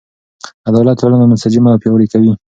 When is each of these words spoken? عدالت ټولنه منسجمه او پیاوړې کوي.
عدالت 0.69 0.97
ټولنه 1.01 1.25
منسجمه 1.31 1.69
او 1.71 1.81
پیاوړې 1.81 2.07
کوي. 2.13 2.31